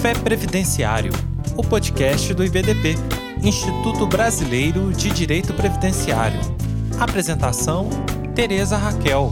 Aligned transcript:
Café 0.00 0.14
Previdenciário, 0.14 1.12
o 1.58 1.62
podcast 1.62 2.32
do 2.32 2.42
IBDP, 2.42 2.94
Instituto 3.42 4.06
Brasileiro 4.06 4.90
de 4.94 5.10
Direito 5.10 5.52
Previdenciário. 5.52 6.40
Apresentação: 6.98 7.90
Tereza 8.34 8.78
Raquel. 8.78 9.30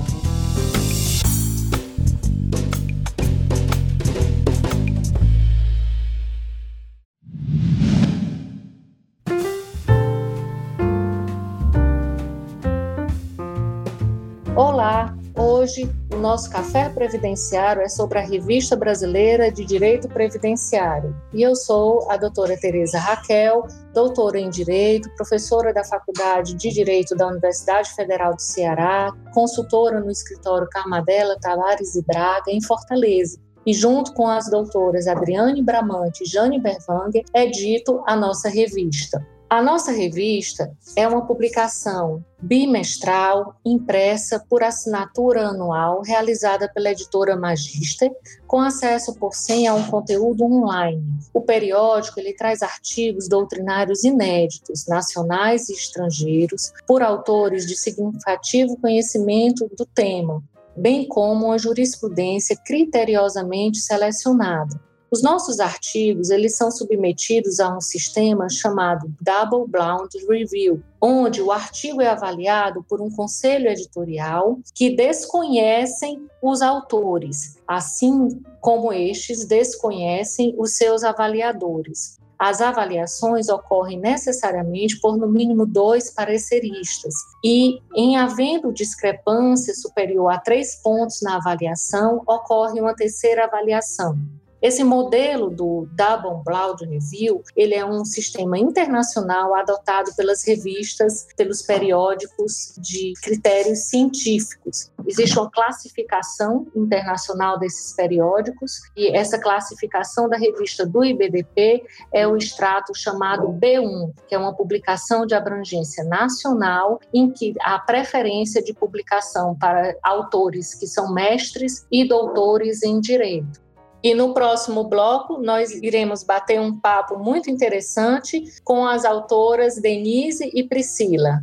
Nosso 16.39 16.51
café 16.53 16.89
previdenciário 16.89 17.83
é 17.83 17.89
sobre 17.89 18.17
a 18.17 18.23
Revista 18.23 18.77
Brasileira 18.77 19.51
de 19.51 19.65
Direito 19.65 20.07
Previdenciário. 20.09 21.13
E 21.35 21.43
eu 21.43 21.57
sou 21.57 22.09
a 22.09 22.17
doutora 22.17 22.57
Tereza 22.57 22.97
Raquel, 22.97 23.67
doutora 23.93 24.39
em 24.39 24.49
Direito, 24.49 25.11
professora 25.17 25.75
da 25.75 25.83
Faculdade 25.83 26.55
de 26.55 26.71
Direito 26.71 27.17
da 27.17 27.27
Universidade 27.27 27.93
Federal 27.93 28.37
do 28.37 28.41
Ceará, 28.41 29.13
consultora 29.35 29.99
no 29.99 30.13
escritório 30.13 30.69
Carmadela 30.71 31.37
Tavares 31.41 31.97
e 31.97 32.03
Braga, 32.03 32.53
em 32.53 32.63
Fortaleza. 32.63 33.41
E 33.67 33.75
junto 33.75 34.15
com 34.15 34.29
as 34.29 34.49
doutoras 34.49 35.09
Adriane 35.09 35.61
Bramante 35.61 36.23
e 36.23 36.29
Jane 36.29 36.61
Berwanger, 36.61 37.25
é 37.35 37.47
dito 37.47 38.01
a 38.07 38.15
nossa 38.15 38.49
revista. 38.49 39.27
A 39.51 39.63
nossa 39.63 39.93
revista 39.93 40.71
é 40.95 41.09
uma 41.09 41.25
publicação 41.25 42.23
bimestral, 42.39 43.59
impressa 43.65 44.45
por 44.47 44.63
assinatura 44.63 45.47
anual, 45.47 46.03
realizada 46.03 46.71
pela 46.71 46.91
editora 46.91 47.35
Magister, 47.35 48.15
com 48.47 48.61
acesso 48.61 49.15
por 49.15 49.33
senha 49.33 49.73
a 49.73 49.75
um 49.75 49.91
conteúdo 49.91 50.45
online. 50.45 51.03
O 51.33 51.41
periódico 51.41 52.21
ele 52.21 52.35
traz 52.35 52.63
artigos 52.63 53.27
doutrinários 53.27 54.05
inéditos, 54.05 54.87
nacionais 54.87 55.71
e 55.71 55.73
estrangeiros, 55.73 56.71
por 56.87 57.03
autores 57.03 57.67
de 57.67 57.75
significativo 57.75 58.77
conhecimento 58.77 59.67
do 59.79 59.87
tema, 59.87 60.43
bem 60.77 61.09
como 61.09 61.47
uma 61.47 61.59
jurisprudência 61.59 62.55
criteriosamente 62.55 63.79
selecionada. 63.79 64.88
Os 65.11 65.23
nossos 65.23 65.59
artigos, 65.59 66.29
eles 66.29 66.57
são 66.57 66.71
submetidos 66.71 67.61
a 67.61 67.75
um 67.75 67.81
sistema 67.81 68.47
chamado 68.51 69.11
Double 69.23 69.67
Blind 69.67 70.29
Review, 70.29 70.83
onde 71.01 71.41
o 71.41 71.51
artigo 71.51 72.03
é 72.03 72.09
avaliado 72.09 72.85
por 72.87 73.01
um 73.01 73.11
conselho 73.11 73.69
editorial 73.69 74.59
que 74.75 74.95
desconhecem 74.95 76.29
os 76.43 76.61
autores, 76.61 77.57
assim 77.67 78.43
como 78.61 78.93
estes 78.93 79.47
desconhecem 79.47 80.55
os 80.59 80.77
seus 80.77 81.03
avaliadores. 81.03 82.19
As 82.39 82.61
avaliações 82.61 83.49
ocorrem 83.49 83.99
necessariamente 83.99 85.01
por 85.01 85.17
no 85.17 85.27
mínimo 85.27 85.65
dois 85.67 86.11
pareceristas, 86.11 87.15
e, 87.43 87.81
em 87.97 88.17
havendo 88.17 88.73
discrepância 88.73 89.75
superior 89.75 90.29
a 90.29 90.39
três 90.39 90.77
pontos 90.83 91.21
na 91.23 91.37
avaliação, 91.37 92.23
ocorre 92.27 92.79
uma 92.79 92.95
terceira 92.95 93.47
avaliação. 93.47 94.17
Esse 94.61 94.83
modelo 94.83 95.51
do 95.51 95.89
Blind 95.93 96.81
Review, 96.91 97.45
ele 97.55 97.77
é 97.77 97.85
um 97.85 98.05
sistema 98.05 98.59
internacional 98.59 99.55
adotado 99.55 100.13
pelas 100.17 100.45
revistas, 100.45 101.29
pelos 101.37 101.63
periódicos 101.63 102.75
de 102.77 103.13
critérios 103.23 103.85
científicos. 103.85 104.91
Existe 105.07 105.39
uma 105.39 105.49
classificação 105.49 106.67
internacional 106.75 107.57
desses 107.57 107.95
periódicos 107.95 108.81
e 108.97 109.15
essa 109.17 109.39
classificação 109.39 110.29
da 110.29 110.37
revista 110.37 110.85
do 110.85 111.05
IBDP 111.05 111.85
é 112.13 112.27
o 112.27 112.37
extrato 112.37 112.93
chamado 112.97 113.49
B1, 113.49 114.13
que 114.27 114.35
é 114.35 114.39
uma 114.39 114.57
publicação 114.57 115.25
de 115.25 115.37
abrangência 115.37 116.03
nacional 116.03 116.99
em 117.15 117.31
que 117.31 117.55
há 117.61 117.79
preferência 117.79 118.61
de 118.61 118.75
publicação 118.75 119.55
para 119.55 119.95
autores 120.03 120.75
que 120.75 120.87
são 120.89 121.15
mestres 121.15 121.87
e 121.93 122.07
doutores 122.07 122.83
em 122.83 123.01
direito. 123.01 123.68
E 124.03 124.15
no 124.15 124.33
próximo 124.33 124.85
bloco, 124.85 125.39
nós 125.39 125.73
iremos 125.73 126.23
bater 126.23 126.61
um 126.61 126.79
papo 126.79 127.19
muito 127.19 127.51
interessante 127.51 128.43
com 128.63 128.87
as 128.87 129.05
autoras 129.05 129.77
Denise 129.77 130.51
e 130.55 130.63
Priscila. 130.63 131.43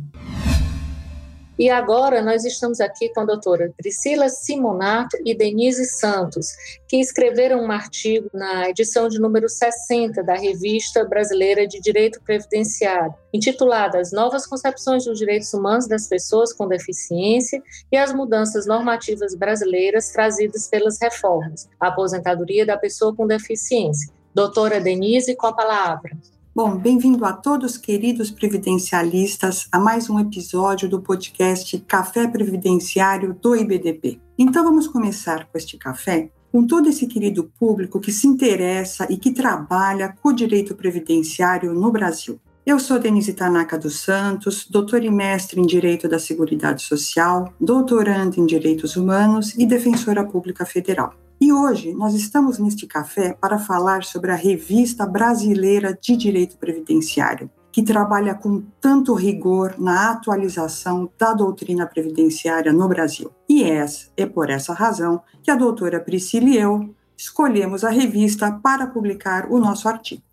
E 1.58 1.70
agora 1.70 2.20
nós 2.20 2.44
estamos 2.44 2.80
aqui 2.82 3.08
com 3.08 3.20
a 3.20 3.24
doutora 3.24 3.72
Priscila 3.78 4.28
Simonato 4.28 5.16
e 5.24 5.34
Denise 5.34 5.86
Santos, 5.86 6.48
que 6.86 6.98
escreveram 7.00 7.64
um 7.64 7.70
artigo 7.72 8.28
na 8.34 8.68
edição 8.68 9.08
de 9.08 9.18
número 9.18 9.48
60 9.48 10.22
da 10.22 10.34
Revista 10.34 11.02
Brasileira 11.02 11.66
de 11.66 11.80
Direito 11.80 12.20
Previdenciário, 12.20 13.14
intitulada 13.32 13.98
As 13.98 14.12
Novas 14.12 14.46
Concepções 14.46 15.06
dos 15.06 15.18
Direitos 15.18 15.54
Humanos 15.54 15.88
das 15.88 16.06
Pessoas 16.06 16.52
com 16.52 16.68
Deficiência 16.68 17.62
e 17.90 17.96
as 17.96 18.12
Mudanças 18.12 18.66
Normativas 18.66 19.34
Brasileiras 19.34 20.10
Trazidas 20.10 20.68
pelas 20.68 20.98
Reformas, 21.00 21.70
a 21.80 21.88
Aposentadoria 21.88 22.66
da 22.66 22.76
Pessoa 22.76 23.16
com 23.16 23.26
Deficiência. 23.26 24.12
Doutora 24.34 24.78
Denise, 24.78 25.34
com 25.34 25.46
a 25.46 25.54
palavra. 25.54 26.10
Bom, 26.56 26.74
bem-vindo 26.74 27.22
a 27.26 27.34
todos, 27.34 27.76
queridos 27.76 28.30
previdencialistas, 28.30 29.68
a 29.70 29.78
mais 29.78 30.08
um 30.08 30.18
episódio 30.18 30.88
do 30.88 31.02
podcast 31.02 31.78
Café 31.80 32.26
Previdenciário 32.26 33.34
do 33.34 33.54
IBDP. 33.54 34.18
Então, 34.38 34.64
vamos 34.64 34.88
começar 34.88 35.44
com 35.44 35.58
este 35.58 35.76
café 35.76 36.30
com 36.50 36.66
todo 36.66 36.88
esse 36.88 37.06
querido 37.06 37.52
público 37.58 38.00
que 38.00 38.10
se 38.10 38.26
interessa 38.26 39.06
e 39.10 39.18
que 39.18 39.32
trabalha 39.32 40.16
com 40.22 40.30
o 40.30 40.32
direito 40.32 40.74
previdenciário 40.74 41.74
no 41.74 41.92
Brasil. 41.92 42.40
Eu 42.66 42.80
sou 42.80 42.98
Denise 42.98 43.32
Tanaka 43.32 43.78
dos 43.78 44.00
Santos, 44.00 44.66
doutora 44.68 45.04
e 45.04 45.08
mestre 45.08 45.60
em 45.60 45.64
Direito 45.64 46.08
da 46.08 46.18
Seguridade 46.18 46.82
Social, 46.82 47.54
doutoranda 47.60 48.40
em 48.40 48.44
Direitos 48.44 48.96
Humanos 48.96 49.54
e 49.54 49.64
defensora 49.64 50.24
pública 50.24 50.66
federal. 50.66 51.14
E 51.40 51.52
hoje 51.52 51.94
nós 51.94 52.12
estamos 52.12 52.58
neste 52.58 52.84
café 52.84 53.32
para 53.40 53.56
falar 53.56 54.02
sobre 54.02 54.32
a 54.32 54.34
Revista 54.34 55.06
Brasileira 55.06 55.96
de 56.02 56.16
Direito 56.16 56.58
Previdenciário, 56.58 57.48
que 57.70 57.84
trabalha 57.84 58.34
com 58.34 58.64
tanto 58.80 59.14
rigor 59.14 59.76
na 59.78 60.10
atualização 60.10 61.08
da 61.16 61.32
doutrina 61.34 61.86
previdenciária 61.86 62.72
no 62.72 62.88
Brasil. 62.88 63.30
E 63.48 63.62
essa 63.62 64.08
é 64.16 64.26
por 64.26 64.50
essa 64.50 64.74
razão 64.74 65.22
que 65.40 65.52
a 65.52 65.56
doutora 65.56 66.00
Priscila 66.00 66.48
e 66.48 66.56
eu 66.56 66.92
escolhemos 67.16 67.84
a 67.84 67.90
revista 67.90 68.50
para 68.50 68.88
publicar 68.88 69.46
o 69.52 69.60
nosso 69.60 69.88
artigo. 69.88 70.25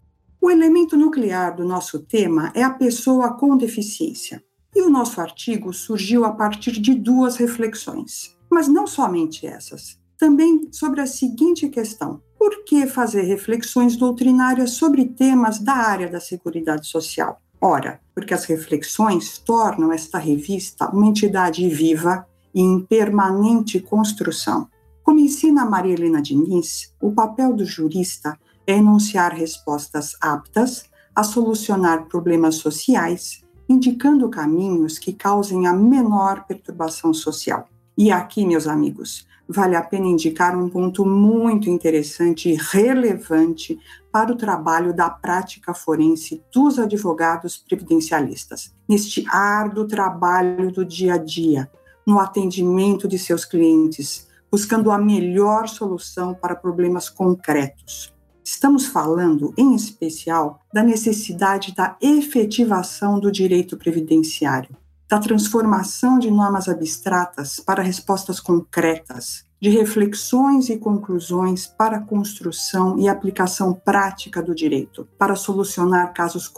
O 0.44 0.52
elemento 0.52 0.98
nuclear 0.98 1.56
do 1.56 1.64
nosso 1.64 2.00
tema 2.00 2.52
é 2.54 2.62
a 2.62 2.70
pessoa 2.70 3.32
com 3.32 3.56
deficiência. 3.56 4.44
E 4.76 4.82
o 4.82 4.90
nosso 4.90 5.22
artigo 5.22 5.72
surgiu 5.72 6.26
a 6.26 6.34
partir 6.34 6.82
de 6.82 6.94
duas 6.94 7.38
reflexões, 7.38 8.36
mas 8.52 8.68
não 8.68 8.86
somente 8.86 9.48
essas 9.48 9.98
também 10.18 10.68
sobre 10.70 11.00
a 11.00 11.08
seguinte 11.08 11.70
questão: 11.70 12.22
por 12.38 12.66
que 12.66 12.86
fazer 12.86 13.22
reflexões 13.22 13.96
doutrinárias 13.96 14.72
sobre 14.72 15.06
temas 15.06 15.60
da 15.60 15.76
área 15.76 16.10
da 16.10 16.20
Seguridade 16.20 16.88
Social? 16.88 17.42
Ora, 17.62 18.02
porque 18.14 18.34
as 18.34 18.44
reflexões 18.44 19.38
tornam 19.38 19.94
esta 19.94 20.18
revista 20.18 20.90
uma 20.90 21.08
entidade 21.08 21.70
viva 21.70 22.28
e 22.54 22.60
em 22.60 22.82
permanente 22.82 23.80
construção. 23.80 24.68
Como 25.04 25.20
ensina 25.20 25.66
Maria 25.66 25.94
Helena 25.94 26.22
Diniz, 26.22 26.94
o 27.02 27.14
papel 27.14 27.54
do 27.54 27.64
jurista 27.64 28.38
enunciar 28.66 29.34
respostas 29.34 30.16
aptas 30.22 30.86
a 31.16 31.24
solucionar 31.24 32.06
problemas 32.06 32.56
sociais, 32.56 33.44
indicando 33.68 34.30
caminhos 34.30 34.98
que 34.98 35.14
causem 35.14 35.68
a 35.68 35.74
menor 35.74 36.46
perturbação 36.46 37.14
social. 37.14 37.68
E 37.98 38.12
aqui, 38.12 38.46
meus 38.46 38.68
amigos, 38.68 39.28
vale 39.48 39.76
a 39.76 39.82
pena 39.82 40.08
indicar 40.08 40.58
um 40.58 40.70
ponto 40.70 41.06
muito 41.06 41.70
interessante 41.70 42.50
e 42.50 42.56
relevante 42.56 43.80
para 44.12 44.32
o 44.32 44.36
trabalho 44.36 44.94
da 44.94 45.10
prática 45.10 45.74
forense 45.74 46.42
dos 46.54 46.80
advogados 46.80 47.58
previdencialistas, 47.58 48.74
neste 48.88 49.26
árduo 49.30 49.88
trabalho 49.88 50.72
do 50.72 50.86
dia 50.86 51.16
a 51.16 51.18
dia, 51.18 51.70
no 52.06 52.20
atendimento 52.20 53.08
de 53.08 53.18
seus 53.18 53.46
clientes, 53.46 54.28
buscando 54.52 54.92
a 54.92 54.98
melhor 54.98 55.68
solução 55.68 56.34
para 56.34 56.56
problemas 56.56 57.10
concretos. 57.10 58.13
Estamos 58.44 58.86
falando, 58.86 59.54
em 59.58 59.74
especial, 59.74 60.60
da 60.74 60.84
necessidade 60.84 61.74
da 61.74 61.96
efetivação 62.02 63.20
do 63.20 63.32
direito 63.32 63.78
previdenciário 63.78 64.76
da 65.14 65.20
transformação 65.20 66.18
de 66.18 66.32
normas 66.32 66.68
abstratas 66.68 67.60
para 67.60 67.84
respostas 67.84 68.40
concretas, 68.40 69.46
de 69.62 69.70
reflexões 69.70 70.70
e 70.70 70.78
conclusões 70.78 71.68
para 71.68 71.98
a 71.98 72.02
construção 72.02 72.98
e 72.98 73.08
aplicação 73.08 73.76
prática 73.76 74.42
do 74.42 74.56
direito, 74.56 75.08
para 75.16 75.36
solucionar 75.36 76.12
casos 76.14 76.52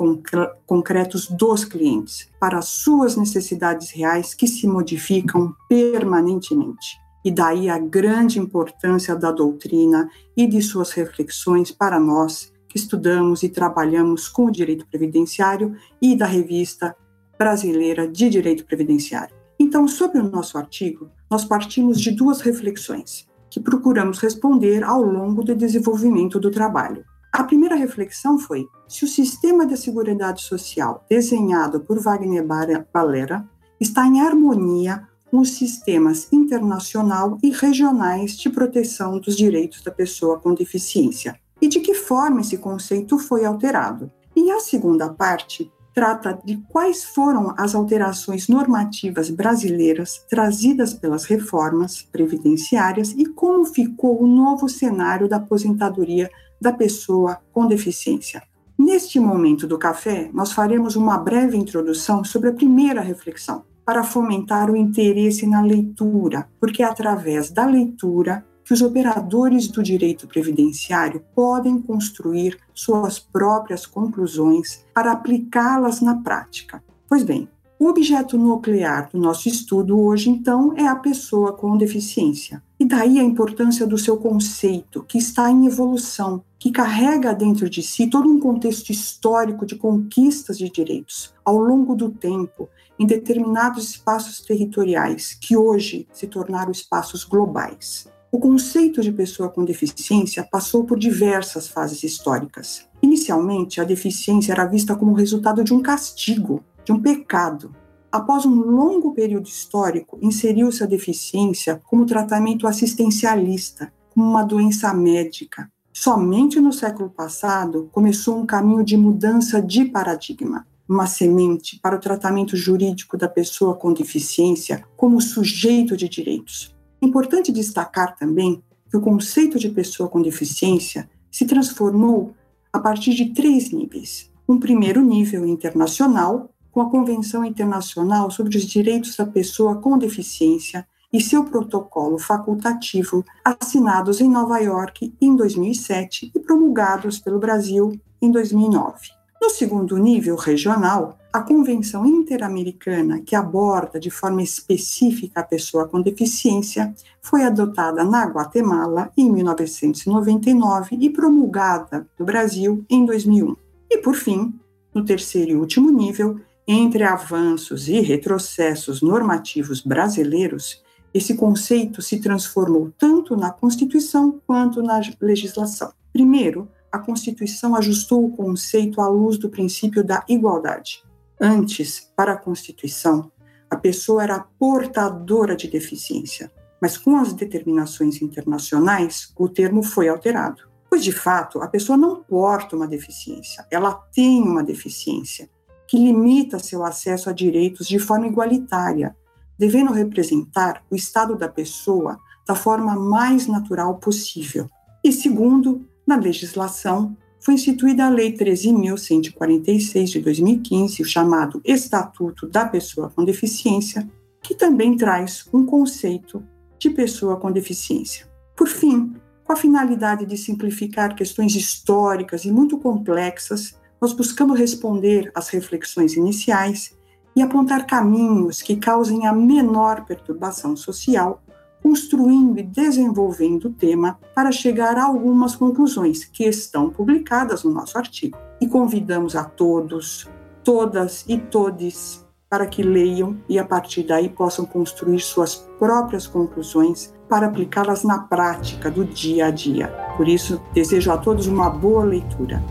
concretos 0.65 1.27
dos 1.27 1.65
clientes, 1.65 2.29
para 2.39 2.61
suas 2.61 3.17
necessidades 3.17 3.91
reais 3.91 4.33
que 4.33 4.47
se 4.47 4.65
modificam 4.65 5.53
permanentemente. 5.67 7.04
E 7.25 7.31
daí 7.31 7.67
a 7.69 7.79
grande 7.79 8.37
importância 8.37 9.15
da 9.15 9.31
doutrina 9.31 10.07
e 10.37 10.45
de 10.45 10.61
suas 10.61 10.91
reflexões 10.91 11.71
para 11.71 11.99
nós 11.99 12.53
que 12.67 12.77
estudamos 12.77 13.41
e 13.41 13.49
trabalhamos 13.49 14.27
com 14.27 14.45
o 14.45 14.51
direito 14.51 14.85
previdenciário 14.85 15.75
e 15.99 16.15
da 16.15 16.27
revista 16.27 16.95
brasileira 17.35 18.07
de 18.07 18.29
direito 18.29 18.63
previdenciário. 18.63 19.35
Então, 19.57 19.87
sobre 19.87 20.19
o 20.19 20.29
nosso 20.29 20.55
artigo, 20.55 21.09
nós 21.27 21.43
partimos 21.43 21.99
de 21.99 22.11
duas 22.11 22.41
reflexões 22.41 23.27
que 23.49 23.59
procuramos 23.59 24.19
responder 24.19 24.83
ao 24.83 25.01
longo 25.01 25.43
do 25.43 25.55
desenvolvimento 25.55 26.39
do 26.39 26.51
trabalho. 26.51 27.03
A 27.33 27.43
primeira 27.43 27.75
reflexão 27.75 28.37
foi 28.37 28.67
se 28.87 29.03
o 29.03 29.07
sistema 29.07 29.65
de 29.65 29.77
seguridade 29.77 30.43
social 30.43 31.03
desenhado 31.09 31.79
por 31.79 31.99
Wagner 31.99 32.45
Balera 32.93 33.49
está 33.79 34.05
em 34.05 34.21
harmonia 34.21 35.07
com 35.29 35.39
os 35.39 35.51
sistemas 35.51 36.31
internacional 36.31 37.37
e 37.43 37.49
regionais 37.49 38.37
de 38.37 38.49
proteção 38.49 39.19
dos 39.19 39.35
direitos 39.35 39.83
da 39.83 39.91
pessoa 39.91 40.39
com 40.39 40.53
deficiência 40.53 41.39
e 41.61 41.67
de 41.67 41.79
que 41.79 41.93
forma 41.93 42.41
esse 42.41 42.57
conceito 42.57 43.17
foi 43.17 43.45
alterado. 43.45 44.11
E 44.35 44.51
a 44.51 44.59
segunda 44.59 45.09
parte 45.09 45.71
trata 45.93 46.37
de 46.43 46.57
quais 46.69 47.05
foram 47.05 47.53
as 47.57 47.73
alterações 47.73 48.49
normativas 48.49 49.29
brasileiras 49.29 50.25
trazidas 50.29 50.93
pelas 50.93 51.23
reformas 51.23 52.01
previdenciárias 52.01 53.11
e 53.11 53.25
como 53.25 53.63
ficou 53.63 54.21
o 54.21 54.27
novo 54.27 54.67
cenário 54.67 55.29
da 55.29 55.37
aposentadoria 55.37 56.29
da 56.61 56.73
pessoa 56.73 57.39
com 57.53 57.65
deficiência. 57.65 58.43
Neste 58.77 59.21
momento 59.21 59.65
do 59.65 59.77
café, 59.77 60.29
nós 60.33 60.51
faremos 60.51 60.97
uma 60.97 61.17
breve 61.17 61.55
introdução 61.55 62.25
sobre 62.25 62.49
a 62.49 62.53
primeira 62.53 62.99
reflexão, 62.99 63.63
para 63.85 64.03
fomentar 64.03 64.71
o 64.71 64.75
interesse 64.75 65.45
na 65.45 65.61
leitura, 65.61 66.49
porque 66.59 66.81
é 66.81 66.85
através 66.85 67.51
da 67.51 67.65
leitura 67.65 68.43
que 68.63 68.73
os 68.73 68.81
operadores 68.81 69.67
do 69.67 69.83
direito 69.83 70.27
previdenciário 70.27 71.23
podem 71.35 71.79
construir 71.79 72.57
suas 72.73 73.19
próprias 73.19 73.85
conclusões 73.85 74.83
para 74.93 75.11
aplicá-las 75.11 76.01
na 76.01 76.15
prática. 76.15 76.83
Pois 77.07 77.23
bem, 77.23 77.47
o 77.77 77.87
objeto 77.87 78.37
nuclear 78.37 79.09
do 79.11 79.19
nosso 79.19 79.47
estudo 79.47 79.99
hoje, 79.99 80.29
então, 80.29 80.73
é 80.75 80.87
a 80.87 80.95
pessoa 80.95 81.53
com 81.53 81.77
deficiência. 81.77 82.63
E 82.79 82.85
daí 82.85 83.19
a 83.19 83.23
importância 83.23 83.85
do 83.85 83.97
seu 83.97 84.17
conceito, 84.17 85.03
que 85.03 85.17
está 85.17 85.51
em 85.51 85.67
evolução, 85.67 86.43
que 86.57 86.71
carrega 86.71 87.33
dentro 87.33 87.69
de 87.69 87.83
si 87.83 88.07
todo 88.07 88.27
um 88.27 88.39
contexto 88.39 88.91
histórico 88.91 89.65
de 89.65 89.75
conquistas 89.75 90.57
de 90.57 90.69
direitos 90.69 91.33
ao 91.43 91.57
longo 91.57 91.95
do 91.95 92.09
tempo, 92.09 92.67
em 92.99 93.05
determinados 93.05 93.89
espaços 93.89 94.41
territoriais, 94.41 95.33
que 95.33 95.55
hoje 95.55 96.07
se 96.13 96.27
tornaram 96.27 96.71
espaços 96.71 97.23
globais. 97.23 98.07
O 98.31 98.39
conceito 98.39 99.01
de 99.01 99.11
pessoa 99.11 99.49
com 99.49 99.63
deficiência 99.63 100.45
passou 100.51 100.83
por 100.83 100.99
diversas 100.99 101.67
fases 101.67 102.03
históricas. 102.03 102.85
Inicialmente, 103.01 103.79
a 103.79 103.85
deficiência 103.85 104.51
era 104.51 104.65
vista 104.65 104.95
como 104.95 105.13
resultado 105.13 105.63
de 105.63 105.73
um 105.73 105.81
castigo, 105.81 106.63
de 106.83 106.91
um 106.91 106.99
pecado. 107.01 107.73
Após 108.11 108.45
um 108.45 108.55
longo 108.55 109.13
período 109.13 109.47
histórico, 109.47 110.17
inseriu-se 110.21 110.83
a 110.83 110.87
deficiência 110.87 111.81
como 111.85 112.05
tratamento 112.05 112.67
assistencialista, 112.67 113.91
como 114.13 114.25
uma 114.29 114.43
doença 114.43 114.93
médica. 114.93 115.71
Somente 115.93 116.59
no 116.59 116.73
século 116.73 117.09
passado 117.09 117.89
começou 117.91 118.37
um 118.37 118.45
caminho 118.45 118.83
de 118.83 118.97
mudança 118.97 119.61
de 119.61 119.85
paradigma, 119.85 120.67
uma 120.87 121.07
semente 121.07 121.79
para 121.79 121.95
o 121.95 121.99
tratamento 121.99 122.55
jurídico 122.55 123.17
da 123.17 123.27
pessoa 123.27 123.75
com 123.75 123.93
deficiência 123.93 124.83
como 124.95 125.21
sujeito 125.21 125.97
de 125.97 126.07
direitos, 126.07 126.75
Importante 127.05 127.51
destacar 127.51 128.15
também 128.15 128.63
que 128.89 128.97
o 128.97 129.01
conceito 129.01 129.59
de 129.59 129.69
pessoa 129.69 130.09
com 130.09 130.23
deficiência 130.23 131.07
se 131.29 131.45
transformou 131.45 132.33
a 132.71 132.79
partir 132.79 133.13
de 133.13 133.33
três 133.33 133.71
níveis. 133.71 134.31
Um 134.49 134.59
primeiro 134.59 135.01
nível 135.01 135.45
internacional, 135.45 136.49
com 136.71 136.81
a 136.81 136.89
Convenção 136.89 137.45
Internacional 137.45 138.31
sobre 138.31 138.57
os 138.57 138.65
Direitos 138.65 139.15
da 139.15 139.25
Pessoa 139.25 139.75
com 139.75 139.97
Deficiência 139.97 140.87
e 141.13 141.21
seu 141.21 141.43
protocolo 141.45 142.17
facultativo, 142.17 143.23
assinados 143.43 144.19
em 144.19 144.29
Nova 144.29 144.57
York 144.59 145.13
em 145.21 145.35
2007 145.35 146.31
e 146.35 146.39
promulgados 146.39 147.19
pelo 147.19 147.39
Brasil 147.39 147.99
em 148.21 148.31
2009. 148.31 149.24
No 149.45 149.51
segundo 149.51 149.95
nível 149.95 150.35
regional, 150.35 151.19
a 151.31 151.39
Convenção 151.39 152.03
Interamericana, 152.03 153.21
que 153.21 153.35
aborda 153.35 153.99
de 153.99 154.09
forma 154.09 154.41
específica 154.41 155.41
a 155.41 155.43
pessoa 155.43 155.87
com 155.87 156.01
deficiência, 156.01 156.91
foi 157.21 157.43
adotada 157.43 158.03
na 158.03 158.25
Guatemala 158.25 159.11
em 159.15 159.31
1999 159.31 160.97
e 160.99 161.11
promulgada 161.11 162.07
no 162.17 162.25
Brasil 162.25 162.83
em 162.89 163.05
2001. 163.05 163.55
E, 163.87 163.99
por 163.99 164.15
fim, 164.15 164.51
no 164.91 165.05
terceiro 165.05 165.51
e 165.51 165.55
último 165.55 165.91
nível, 165.91 166.41
entre 166.67 167.03
avanços 167.03 167.87
e 167.87 167.99
retrocessos 167.99 169.03
normativos 169.03 169.79
brasileiros, 169.79 170.83
esse 171.13 171.35
conceito 171.35 172.01
se 172.01 172.19
transformou 172.19 172.91
tanto 172.97 173.37
na 173.37 173.51
Constituição 173.51 174.41
quanto 174.47 174.81
na 174.81 174.99
legislação. 175.21 175.93
Primeiro, 176.11 176.67
a 176.95 176.99
Constituição 176.99 177.75
ajustou 177.75 178.25
o 178.25 178.31
conceito 178.31 179.01
à 179.01 179.07
luz 179.09 179.37
do 179.37 179.49
princípio 179.49 180.01
da 180.01 180.23
igualdade. 180.29 181.03
Antes, 181.39 182.09
para 182.15 182.31
a 182.31 182.37
Constituição, 182.37 183.29
a 183.69 183.75
pessoa 183.75 184.23
era 184.23 184.39
portadora 184.57 185.57
de 185.57 185.67
deficiência, 185.67 186.49
mas 186.81 186.97
com 186.97 187.17
as 187.17 187.33
determinações 187.33 188.21
internacionais, 188.21 189.33
o 189.37 189.49
termo 189.49 189.83
foi 189.83 190.07
alterado. 190.07 190.63
Pois, 190.89 191.03
de 191.03 191.11
fato, 191.11 191.61
a 191.61 191.67
pessoa 191.67 191.97
não 191.97 192.23
porta 192.23 192.77
uma 192.77 192.87
deficiência, 192.87 193.67
ela 193.69 193.93
tem 194.13 194.41
uma 194.41 194.63
deficiência 194.63 195.49
que 195.89 195.97
limita 195.97 196.59
seu 196.59 196.85
acesso 196.85 197.29
a 197.29 197.33
direitos 197.33 197.87
de 197.87 197.99
forma 197.99 198.27
igualitária, 198.27 199.13
devendo 199.59 199.91
representar 199.91 200.81
o 200.89 200.95
estado 200.95 201.35
da 201.35 201.49
pessoa 201.49 202.17
da 202.47 202.55
forma 202.55 202.95
mais 202.95 203.47
natural 203.47 203.97
possível. 203.97 204.69
E 205.03 205.11
segundo, 205.11 205.85
na 206.05 206.15
legislação, 206.15 207.15
foi 207.39 207.53
instituída 207.53 208.05
a 208.05 208.09
Lei 208.09 208.35
13.146 208.35 210.05
de 210.05 210.19
2015, 210.19 211.01
o 211.01 211.05
chamado 211.05 211.61
Estatuto 211.63 212.47
da 212.47 212.65
Pessoa 212.65 213.11
com 213.15 213.23
Deficiência, 213.23 214.09
que 214.41 214.55
também 214.55 214.97
traz 214.97 215.47
um 215.53 215.65
conceito 215.65 216.43
de 216.79 216.89
pessoa 216.89 217.37
com 217.37 217.51
deficiência. 217.51 218.27
Por 218.55 218.67
fim, 218.67 219.13
com 219.43 219.53
a 219.53 219.55
finalidade 219.55 220.25
de 220.25 220.37
simplificar 220.37 221.15
questões 221.15 221.55
históricas 221.55 222.45
e 222.45 222.51
muito 222.51 222.79
complexas, 222.79 223.75
nós 224.01 224.11
buscamos 224.11 224.57
responder 224.57 225.31
às 225.35 225.49
reflexões 225.49 226.15
iniciais 226.15 226.95
e 227.35 227.41
apontar 227.41 227.85
caminhos 227.85 228.61
que 228.61 228.75
causem 228.75 229.27
a 229.27 229.33
menor 229.33 230.05
perturbação 230.05 230.75
social 230.75 231.43
construindo 231.85 232.57
e 232.57 232.63
desenvolvendo 232.63 233.65
o 233.65 233.69
tema 233.71 234.17
para 234.33 234.51
chegar 234.51 234.97
a 234.97 235.03
algumas 235.03 235.55
conclusões 235.55 236.25
que 236.25 236.43
estão 236.43 236.89
publicadas 236.89 237.63
no 237.63 237.69
nosso 237.71 237.95
artigo. 237.95 238.35
E 238.59 238.67
convidamos 238.67 239.35
a 239.35 239.43
todos, 239.43 240.27
todas 240.63 241.23
e 241.27 241.37
todes 241.37 242.25
para 242.49 242.65
que 242.65 242.81
leiam 242.81 243.37
e 243.47 243.59
a 243.59 243.63
partir 243.63 244.01
daí 244.01 244.27
possam 244.27 244.65
construir 244.65 245.19
suas 245.19 245.57
próprias 245.77 246.25
conclusões 246.25 247.13
para 247.29 247.45
aplicá-las 247.45 248.03
na 248.03 248.17
prática 248.17 248.89
do 248.89 249.05
dia 249.05 249.45
a 249.45 249.51
dia. 249.51 249.89
Por 250.17 250.27
isso, 250.27 250.59
desejo 250.73 251.11
a 251.11 251.17
todos 251.19 251.45
uma 251.45 251.69
boa 251.69 252.03
leitura. 252.03 252.63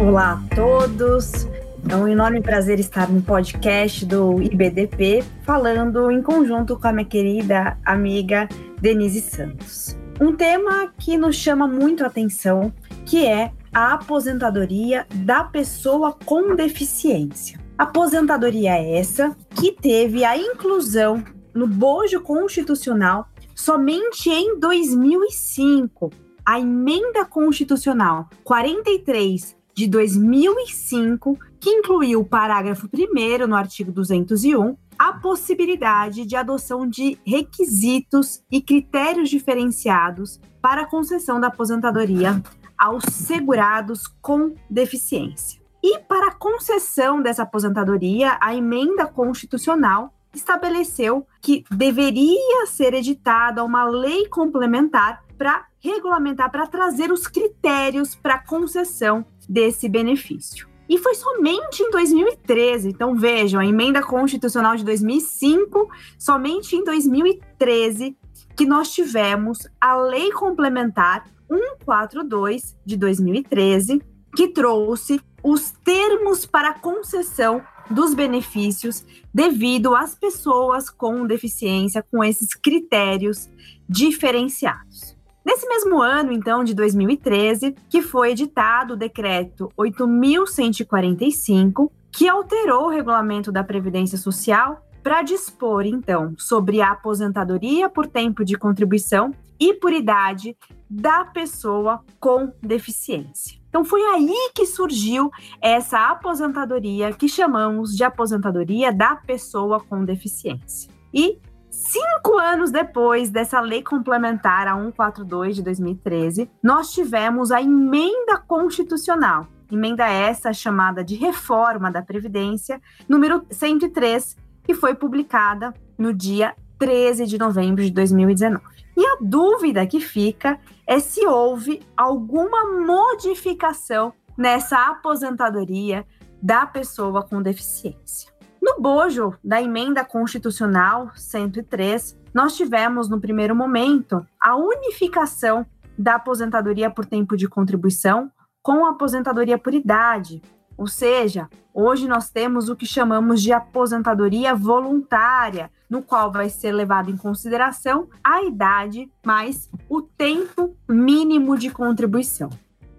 Olá 0.00 0.42
a 0.50 0.54
todos. 0.56 1.46
É 1.86 1.94
um 1.94 2.08
enorme 2.08 2.40
prazer 2.40 2.80
estar 2.80 3.10
no 3.10 3.20
podcast 3.20 4.06
do 4.06 4.40
IBDP, 4.40 5.22
falando 5.42 6.10
em 6.10 6.22
conjunto 6.22 6.78
com 6.78 6.88
a 6.88 6.92
minha 6.92 7.04
querida 7.04 7.76
amiga 7.84 8.48
Denise 8.80 9.20
Santos. 9.20 9.98
Um 10.18 10.34
tema 10.34 10.90
que 10.98 11.18
nos 11.18 11.36
chama 11.36 11.68
muito 11.68 12.02
a 12.02 12.06
atenção, 12.06 12.72
que 13.04 13.26
é 13.26 13.52
a 13.74 13.92
aposentadoria 13.92 15.06
da 15.16 15.44
pessoa 15.44 16.16
com 16.24 16.56
deficiência. 16.56 17.60
Aposentadoria 17.76 18.72
essa 18.78 19.36
que 19.50 19.70
teve 19.70 20.24
a 20.24 20.34
inclusão 20.34 21.22
no 21.52 21.66
bojo 21.66 22.22
constitucional 22.22 23.28
somente 23.54 24.30
em 24.30 24.58
2005. 24.58 26.10
A 26.46 26.58
emenda 26.58 27.26
constitucional 27.26 28.30
43 28.42 29.59
de 29.80 29.86
2005 29.86 31.38
que 31.58 31.70
incluiu 31.70 32.20
o 32.20 32.24
parágrafo 32.24 32.86
1 32.86 33.46
no 33.46 33.56
artigo 33.56 33.90
201, 33.90 34.76
a 34.98 35.14
possibilidade 35.14 36.26
de 36.26 36.36
adoção 36.36 36.86
de 36.86 37.18
requisitos 37.26 38.42
e 38.50 38.60
critérios 38.60 39.30
diferenciados 39.30 40.38
para 40.60 40.82
a 40.82 40.86
concessão 40.86 41.40
da 41.40 41.46
aposentadoria 41.46 42.42
aos 42.76 43.04
segurados 43.04 44.06
com 44.20 44.54
deficiência. 44.68 45.58
E 45.82 45.98
para 46.00 46.28
a 46.28 46.34
concessão 46.34 47.22
dessa 47.22 47.44
aposentadoria, 47.44 48.36
a 48.38 48.54
emenda 48.54 49.06
constitucional 49.06 50.12
estabeleceu 50.34 51.26
que 51.40 51.64
deveria 51.70 52.66
ser 52.66 52.92
editada 52.92 53.64
uma 53.64 53.84
lei 53.84 54.28
complementar 54.28 55.24
para 55.38 55.64
regulamentar, 55.82 56.50
para 56.50 56.66
trazer 56.66 57.10
os 57.10 57.26
critérios 57.26 58.14
para 58.14 58.38
concessão 58.38 59.24
desse 59.50 59.88
benefício. 59.88 60.68
E 60.88 60.96
foi 60.98 61.14
somente 61.14 61.82
em 61.82 61.90
2013, 61.90 62.88
então 62.88 63.14
vejam, 63.16 63.60
a 63.60 63.66
emenda 63.66 64.02
constitucional 64.02 64.76
de 64.76 64.84
2005, 64.84 65.88
somente 66.18 66.76
em 66.76 66.84
2013 66.84 68.16
que 68.56 68.66
nós 68.66 68.92
tivemos 68.92 69.66
a 69.80 69.96
lei 69.96 70.30
complementar 70.32 71.24
142 71.48 72.76
de 72.84 72.96
2013, 72.96 74.02
que 74.36 74.48
trouxe 74.48 75.20
os 75.42 75.72
termos 75.84 76.44
para 76.44 76.74
concessão 76.74 77.62
dos 77.90 78.14
benefícios 78.14 79.04
devido 79.32 79.96
às 79.96 80.14
pessoas 80.14 80.90
com 80.90 81.26
deficiência 81.26 82.04
com 82.08 82.22
esses 82.22 82.54
critéririos 82.54 83.48
diferenciados. 83.88 85.16
Nesse 85.44 85.66
mesmo 85.66 86.00
ano, 86.02 86.32
então, 86.32 86.62
de 86.62 86.74
2013, 86.74 87.74
que 87.88 88.02
foi 88.02 88.32
editado 88.32 88.94
o 88.94 88.96
decreto 88.96 89.70
8145, 89.76 91.90
que 92.12 92.28
alterou 92.28 92.86
o 92.86 92.90
regulamento 92.90 93.50
da 93.50 93.64
Previdência 93.64 94.18
Social 94.18 94.84
para 95.02 95.22
dispor, 95.22 95.86
então, 95.86 96.34
sobre 96.36 96.82
a 96.82 96.90
aposentadoria 96.90 97.88
por 97.88 98.06
tempo 98.06 98.44
de 98.44 98.58
contribuição 98.58 99.32
e 99.58 99.72
por 99.74 99.92
idade 99.92 100.56
da 100.88 101.24
pessoa 101.24 102.04
com 102.18 102.52
deficiência. 102.62 103.58
Então 103.68 103.84
foi 103.84 104.02
aí 104.02 104.50
que 104.54 104.66
surgiu 104.66 105.30
essa 105.60 106.10
aposentadoria 106.10 107.12
que 107.12 107.28
chamamos 107.28 107.96
de 107.96 108.02
aposentadoria 108.02 108.92
da 108.92 109.14
pessoa 109.14 109.78
com 109.78 110.04
deficiência. 110.04 110.90
E 111.14 111.38
Cinco 111.80 112.36
anos 112.38 112.70
depois 112.70 113.30
dessa 113.30 113.58
lei 113.58 113.82
complementar, 113.82 114.68
a 114.68 114.74
142 114.74 115.56
de 115.56 115.62
2013, 115.62 116.50
nós 116.62 116.92
tivemos 116.92 117.50
a 117.50 117.62
emenda 117.62 118.36
constitucional. 118.36 119.48
Emenda 119.72 120.06
essa 120.06 120.52
chamada 120.52 121.02
de 121.02 121.14
Reforma 121.14 121.90
da 121.90 122.02
Previdência, 122.02 122.82
número 123.08 123.46
103, 123.50 124.36
que 124.62 124.74
foi 124.74 124.94
publicada 124.94 125.72
no 125.96 126.12
dia 126.12 126.54
13 126.78 127.24
de 127.24 127.38
novembro 127.38 127.82
de 127.82 127.90
2019. 127.90 128.62
E 128.94 129.06
a 129.06 129.16
dúvida 129.18 129.86
que 129.86 130.00
fica 130.00 130.60
é 130.86 131.00
se 131.00 131.26
houve 131.26 131.80
alguma 131.96 132.78
modificação 132.84 134.12
nessa 134.36 134.90
aposentadoria 134.90 136.06
da 136.42 136.66
pessoa 136.66 137.22
com 137.22 137.40
deficiência. 137.40 138.29
No 138.60 138.78
bojo 138.78 139.34
da 139.42 139.62
emenda 139.62 140.04
constitucional 140.04 141.10
103, 141.14 142.18
nós 142.32 142.54
tivemos 142.54 143.08
no 143.08 143.18
primeiro 143.18 143.56
momento 143.56 144.26
a 144.38 144.54
unificação 144.54 145.64
da 145.98 146.16
aposentadoria 146.16 146.90
por 146.90 147.06
tempo 147.06 147.36
de 147.36 147.48
contribuição 147.48 148.30
com 148.62 148.84
a 148.84 148.90
aposentadoria 148.90 149.56
por 149.56 149.72
idade. 149.72 150.42
Ou 150.76 150.86
seja, 150.86 151.48
hoje 151.72 152.06
nós 152.06 152.30
temos 152.30 152.68
o 152.68 152.76
que 152.76 152.86
chamamos 152.86 153.42
de 153.42 153.52
aposentadoria 153.52 154.54
voluntária, 154.54 155.70
no 155.88 156.02
qual 156.02 156.30
vai 156.30 156.48
ser 156.48 156.72
levado 156.72 157.10
em 157.10 157.16
consideração 157.16 158.08
a 158.22 158.42
idade 158.42 159.10
mais 159.24 159.70
o 159.88 160.02
tempo 160.02 160.76
mínimo 160.88 161.56
de 161.56 161.70
contribuição. 161.70 162.50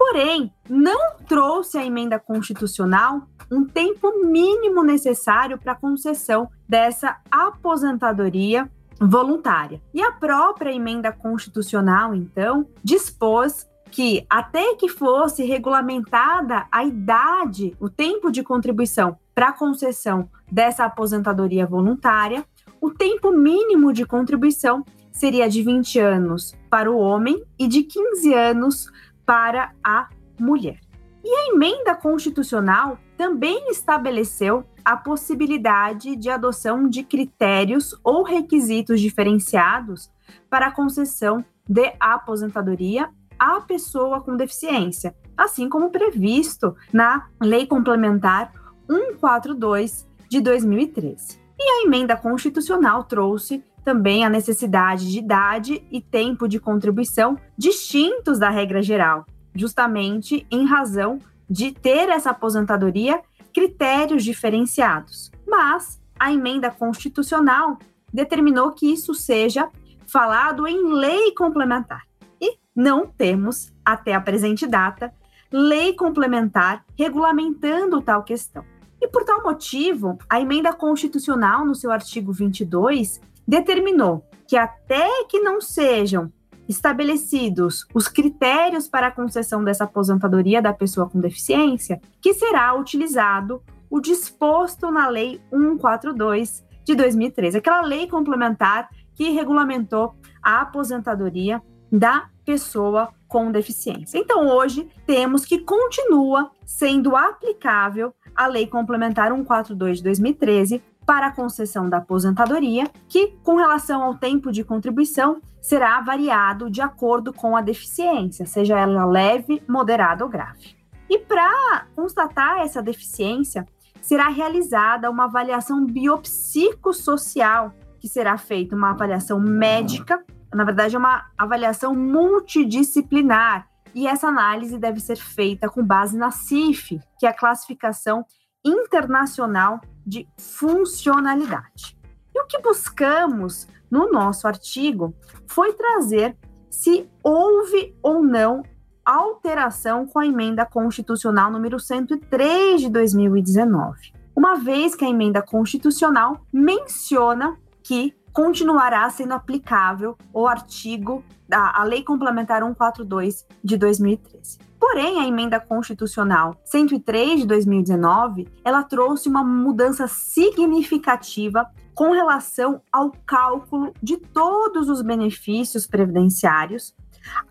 Porém, 0.04 0.52
não 0.68 1.16
trouxe 1.28 1.78
a 1.78 1.86
emenda 1.86 2.18
constitucional 2.18 3.22
um 3.52 3.64
tempo 3.64 4.26
mínimo 4.26 4.84
necessário 4.84 5.60
para 5.60 5.74
a 5.74 5.76
concessão 5.76 6.50
dessa 6.68 7.18
aposentadoria 7.30 8.68
voluntária. 9.00 9.80
E 9.94 10.02
a 10.02 10.12
própria 10.12 10.74
emenda 10.74 11.12
constitucional, 11.12 12.16
então, 12.16 12.68
dispôs 12.84 13.70
que 13.92 14.26
até 14.28 14.74
que 14.74 14.90
fosse 14.90 15.44
regulamentada 15.46 16.66
a 16.72 16.84
idade, 16.84 17.78
o 17.80 17.88
tempo 17.88 18.32
de 18.32 18.42
contribuição 18.42 19.16
para 19.36 19.50
a 19.50 19.54
concessão 19.54 20.28
dessa 20.52 20.84
aposentadoria 20.86 21.68
voluntária, 21.68 22.44
o 22.82 22.90
tempo 22.90 23.32
mínimo 23.32 23.94
de 23.94 24.04
contribuição 24.04 24.84
seria 25.12 25.48
de 25.48 25.62
20 25.62 26.00
anos 26.00 26.56
para 26.72 26.92
o 26.92 26.98
homem 26.98 27.44
e 27.60 27.68
de 27.68 27.84
15 27.84 28.34
anos 28.34 28.90
para 29.32 29.72
a 29.82 30.10
mulher. 30.38 30.82
E 31.24 31.34
a 31.34 31.54
emenda 31.54 31.96
constitucional 31.96 32.98
também 33.16 33.72
estabeleceu 33.72 34.66
a 34.84 34.98
possibilidade 34.98 36.18
de 36.18 36.30
adoção 36.30 36.90
de 36.90 37.02
critérios 37.02 37.98
ou 38.04 38.24
requisitos 38.24 39.00
diferenciados 39.00 40.12
para 40.50 40.68
a 40.68 40.72
concessão 40.72 41.46
de 41.66 41.94
aposentadoria 41.98 43.10
à 43.40 43.62
pessoa 43.62 44.20
com 44.20 44.36
deficiência, 44.36 45.16
assim 45.38 45.70
como 45.70 45.92
previsto 45.92 46.76
na 46.92 47.30
Lei 47.42 47.66
Complementar 47.66 48.52
142 48.86 50.10
de 50.28 50.42
2013. 50.42 51.40
E 51.58 51.64
a 51.64 51.88
emenda 51.88 52.18
constitucional 52.18 53.06
trouxe 53.06 53.64
também 53.84 54.24
a 54.24 54.30
necessidade 54.30 55.12
de 55.12 55.20
idade 55.20 55.84
e 55.92 56.02
tempo 56.02 56.48
de 56.48 56.60
contribuição 56.60 57.38
distintos 57.58 58.38
da 58.38 58.50
regra 58.50 58.82
geral, 58.82 59.26
justamente 59.56 60.46
em 60.52 60.66
razão 60.66 61.20
de 61.50 61.72
ter 61.72 62.10
essa 62.10 62.30
aposentadoria 62.30 63.22
critérios 63.54 64.24
diferenciados. 64.24 65.32
Mas 65.48 66.00
a 66.18 66.32
emenda 66.32 66.72
constitucional 66.72 67.78
determinou 68.14 68.72
que 68.72 68.92
isso 68.92 69.14
seja 69.14 69.70
falado 70.08 70.68
em 70.68 70.94
lei 70.94 71.34
complementar. 71.34 72.04
E 72.40 72.58
não 72.76 73.08
temos, 73.08 73.74
até 73.84 74.14
a 74.14 74.22
presente 74.22 74.68
data, 74.68 75.14
lei 75.52 75.94
complementar 75.94 76.86
regulamentando 76.98 78.02
tal 78.02 78.24
questão. 78.24 78.64
E 79.02 79.08
por 79.08 79.24
tal 79.24 79.44
motivo, 79.44 80.18
a 80.30 80.40
emenda 80.40 80.72
constitucional, 80.72 81.66
no 81.66 81.74
seu 81.74 81.92
artigo 81.92 82.32
22, 82.32 83.20
determinou 83.48 84.26
que 84.48 84.58
até 84.58 85.26
que 85.26 85.40
não 85.40 85.62
sejam 85.62 86.32
estabelecidos 86.68 87.86
os 87.94 88.08
critérios 88.08 88.88
para 88.88 89.08
a 89.08 89.12
concessão 89.12 89.64
dessa 89.64 89.84
aposentadoria 89.84 90.62
da 90.62 90.74
pessoa 90.74 91.10
com 91.10 91.20
deficiência, 91.20 92.00
que 92.22 92.34
será 92.34 92.74
utilizado 92.74 93.62
o 93.90 94.00
disposto 94.00 94.90
na 94.90 95.08
Lei 95.08 95.42
142 95.50 96.64
de 96.86 96.96
2013, 96.96 97.58
aquela 97.58 97.82
lei 97.82 98.08
complementar 98.08 98.90
que 99.14 99.30
regulamentou 99.30 100.16
a 100.42 100.62
aposentadoria 100.62 101.62
da 101.92 102.30
pessoa 102.46 103.14
com 103.28 103.52
deficiência. 103.52 104.18
Então, 104.18 104.48
hoje, 104.48 104.90
temos 105.06 105.46
que 105.46 105.60
continua 105.60 106.52
sendo 106.66 107.16
aplicável 107.16 108.14
a 108.36 108.48
Lei 108.48 108.66
Complementar 108.66 109.32
142 109.32 109.98
de 109.98 110.04
2013, 110.04 110.82
para 111.12 111.28
a 111.28 111.32
concessão 111.32 111.90
da 111.90 111.98
aposentadoria, 111.98 112.90
que, 113.10 113.36
com 113.44 113.58
relação 113.58 114.02
ao 114.02 114.16
tempo 114.16 114.50
de 114.50 114.64
contribuição, 114.64 115.42
será 115.60 116.00
variado 116.00 116.72
de 116.72 116.80
acordo 116.80 117.34
com 117.34 117.58
a 117.58 117.60
deficiência, 117.60 118.46
seja 118.46 118.80
ela 118.80 119.04
leve, 119.04 119.62
moderada 119.68 120.24
ou 120.24 120.30
grave. 120.30 120.74
E 121.10 121.20
para 121.20 121.86
constatar 121.94 122.62
essa 122.62 122.82
deficiência, 122.82 123.68
será 124.02 124.30
realizada 124.30 125.12
uma 125.12 125.26
avaliação 125.26 125.86
biopsicossocial, 125.86 127.74
que 128.00 128.08
será 128.08 128.38
feita 128.38 128.74
uma 128.74 128.92
avaliação 128.92 129.38
médica, 129.38 130.24
na 130.54 130.64
verdade, 130.64 130.96
é 130.96 130.98
uma 130.98 131.26
avaliação 131.38 131.94
multidisciplinar, 131.94 133.68
e 133.94 134.08
essa 134.08 134.30
análise 134.30 134.78
deve 134.78 135.02
ser 135.02 135.18
feita 135.18 135.68
com 135.68 135.86
base 135.86 136.18
na 136.18 136.32
CIF, 136.32 137.02
que 137.20 137.26
é 137.26 137.30
a 137.30 137.38
classificação 137.38 138.26
internacional 138.64 139.82
de 140.06 140.28
funcionalidade. 140.38 141.98
E 142.34 142.42
o 142.42 142.46
que 142.46 142.60
buscamos 142.60 143.68
no 143.90 144.12
nosso 144.12 144.48
artigo 144.48 145.14
foi 145.48 145.74
trazer 145.74 146.38
se 146.70 147.10
houve 147.22 147.94
ou 148.02 148.24
não 148.24 148.64
alteração 149.06 150.06
com 150.06 150.20
a 150.20 150.26
emenda 150.26 150.66
constitucional 150.66 151.52
número 151.52 151.80
103 151.80 152.82
de 152.82 152.90
2019, 152.90 154.14
uma 154.36 154.56
vez 154.56 154.96
que 154.96 155.04
a 155.04 155.10
emenda 155.10 155.42
constitucional 155.42 156.46
menciona 156.54 157.58
que 157.84 158.16
continuará 158.32 159.10
sendo 159.10 159.34
aplicável 159.34 160.18
o 160.34 160.48
artigo 160.48 161.24
a, 161.52 161.82
a 161.82 161.84
Lei 161.84 162.04
Complementar 162.04 162.62
142 162.62 163.46
de 163.64 163.78
2013. 163.78 164.60
Porém, 164.80 165.20
a 165.20 165.28
emenda 165.28 165.60
constitucional 165.60 166.60
103 166.66 167.42
de 167.42 167.48
2019, 167.48 168.48
ela 168.66 168.84
trouxe 168.84 169.30
uma 169.30 169.44
mudança 169.44 170.08
significativa 170.08 171.70
com 171.94 172.12
relação 172.12 172.82
ao 172.92 173.12
cálculo 173.26 173.94
de 174.02 174.18
todos 174.18 174.90
os 174.90 175.04
benefícios 175.04 175.86
previdenciários, 175.86 176.96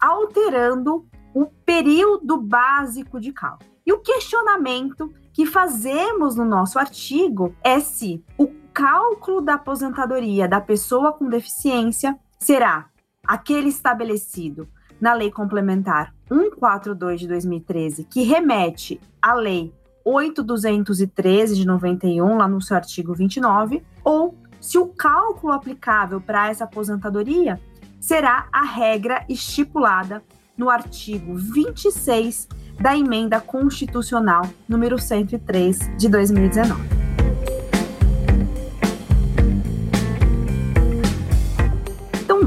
alterando 0.01 1.07
o 1.33 1.47
período 1.47 2.37
básico 2.37 3.21
de 3.21 3.33
cálculo. 3.33 3.71
E 3.87 3.93
o 3.93 4.01
questionamento 4.01 5.13
que 5.33 5.47
fazemos 5.47 6.35
no 6.35 6.45
nosso 6.45 6.79
artigo 6.79 7.55
é 7.63 7.79
se 7.79 8.25
o 8.37 8.49
cálculo 8.73 9.41
da 9.41 9.55
aposentadoria 9.55 10.49
da 10.49 10.61
pessoa 10.61 11.13
com 11.13 11.29
deficiência 11.29 12.19
será 12.39 12.90
aquele 13.31 13.69
estabelecido 13.69 14.69
na 15.01 15.15
Lei 15.15 15.31
Complementar 15.31 16.13
142 16.27 17.21
de 17.21 17.29
2013, 17.29 18.03
que 18.03 18.25
remete 18.25 19.01
à 19.23 19.35
Lei 19.35 19.73
8213 20.05 21.55
de 21.55 21.65
91, 21.65 22.37
lá 22.37 22.49
no 22.49 22.61
seu 22.61 22.77
artigo 22.77 23.15
29, 23.15 23.85
ou 24.03 24.37
se 24.61 24.79
o 24.79 24.89
cálculo 24.89 25.53
aplicável 25.53 26.21
para 26.21 26.51
essa 26.51 26.65
aposentadoria 26.65 27.61
será 28.01 28.49
a 28.53 28.65
regra 28.65 29.25
estipulada 29.29 30.25
no 30.57 30.69
artigo 30.69 31.37
26 31.37 32.49
da 32.81 32.99
Emenda 32.99 33.41
Constitucional 33.41 34.43
número 34.69 34.99
103 34.99 35.97
de 35.97 36.09
2019. 36.09 37.00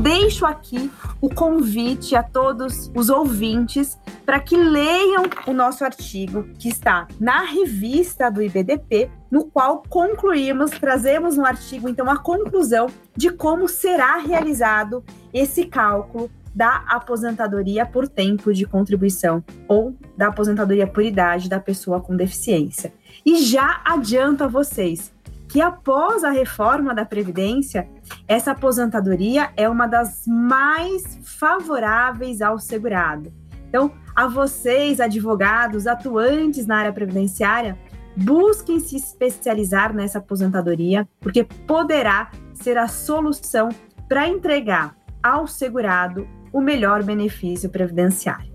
Deixo 0.04 0.46
aqui 0.46 0.92
o 1.22 1.34
convite 1.34 2.14
a 2.14 2.22
todos 2.22 2.92
os 2.94 3.10
ouvintes 3.10 3.98
para 4.26 4.38
que 4.38 4.58
leiam 4.58 5.24
o 5.48 5.54
nosso 5.54 5.86
artigo 5.86 6.44
que 6.60 6.68
está 6.68 7.08
na 7.18 7.44
revista 7.46 8.30
do 8.30 8.42
IBDP, 8.42 9.10
no 9.32 9.46
qual 9.46 9.82
concluímos, 9.88 10.72
trazemos 10.72 11.38
no 11.38 11.46
artigo 11.46 11.88
então 11.88 12.10
a 12.10 12.18
conclusão 12.18 12.88
de 13.16 13.30
como 13.30 13.70
será 13.70 14.18
realizado 14.18 15.04
esse 15.34 15.66
cálculo 15.66 16.30
da 16.54 16.84
aposentadoria 16.88 17.86
por 17.86 18.08
tempo 18.08 18.54
de 18.54 18.66
contribuição 18.66 19.42
ou 19.70 19.96
da 20.18 20.28
aposentadoria 20.28 20.86
por 20.86 21.02
idade 21.02 21.50
da 21.50 21.62
pessoa 21.62 22.02
com 22.02 22.16
deficiência. 22.16 22.94
E 23.26 23.38
já 23.38 23.82
adianto 23.86 24.44
a 24.44 24.48
vocês 24.48 25.14
que 25.54 25.62
após 25.62 26.24
a 26.24 26.32
reforma 26.32 26.96
da 26.96 27.06
Previdência, 27.06 27.88
essa 28.28 28.54
aposentadoria 28.54 29.52
é 29.56 29.70
uma 29.70 29.86
das 29.86 30.24
mais 30.26 31.20
favoráveis 31.22 32.42
ao 32.42 32.58
segurado. 32.58 33.32
Então, 33.70 33.92
a 34.16 34.26
vocês, 34.26 35.00
advogados 35.00 35.86
atuantes 35.86 36.66
na 36.66 36.78
área 36.78 36.92
previdenciária, 36.92 37.78
busquem 38.18 38.80
se 38.80 38.96
especializar 38.96 39.94
nessa 39.94 40.18
aposentadoria, 40.18 41.08
porque 41.20 41.44
poderá 41.44 42.32
ser 42.56 42.76
a 42.76 42.88
solução 42.88 43.70
para 44.10 44.28
entregar 44.28 44.96
ao 45.22 45.46
segurado 45.46 46.28
o 46.52 46.62
melhor 46.62 47.04
benefício 47.04 47.70
previdenciário. 47.70 48.52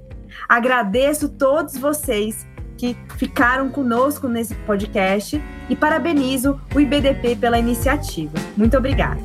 Agradeço 0.48 1.28
todos 1.28 1.76
vocês 1.76 2.44
que 2.78 2.96
ficaram 3.16 3.68
conosco 3.68 4.28
nesse 4.28 4.54
podcast 4.54 5.42
e 5.68 5.76
parabenizo 5.76 6.58
o 6.74 6.80
IBDP 6.80 7.34
pela 7.34 7.58
iniciativa. 7.58 8.38
Muito 8.56 8.76
obrigada. 8.76 9.20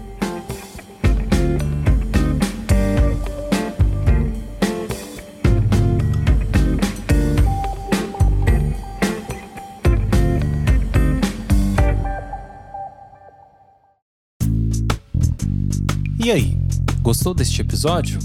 E 16.20 16.32
aí, 16.32 16.58
gostou 17.02 17.34
deste 17.34 17.62
episódio? 17.62 18.18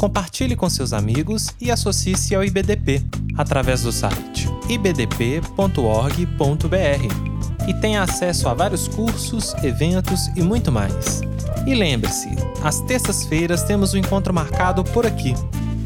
Compartilhe 0.00 0.56
com 0.56 0.68
seus 0.68 0.92
amigos 0.92 1.48
e 1.60 1.70
associe-se 1.70 2.34
ao 2.34 2.42
IBDP 2.42 3.02
através 3.36 3.82
do 3.82 3.92
site 3.92 4.31
ibdp.org.br 4.72 6.22
e 7.68 7.74
tenha 7.74 8.02
acesso 8.02 8.48
a 8.48 8.54
vários 8.54 8.88
cursos, 8.88 9.54
eventos 9.62 10.28
e 10.36 10.42
muito 10.42 10.72
mais. 10.72 11.20
E 11.66 11.74
lembre-se, 11.74 12.28
às 12.62 12.80
terças-feiras 12.80 13.62
temos 13.62 13.94
um 13.94 13.98
encontro 13.98 14.32
marcado 14.32 14.82
por 14.82 15.06
aqui. 15.06 15.34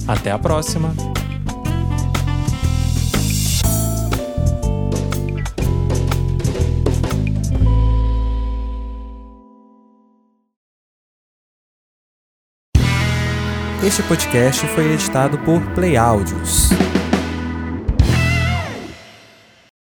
Até 0.07 0.31
a 0.31 0.39
próxima! 0.39 0.95
Este 13.85 14.03
podcast 14.03 14.67
foi 14.69 14.93
editado 14.93 15.39
por 15.39 15.61
Play 15.75 15.97
Áudios. 15.97 16.71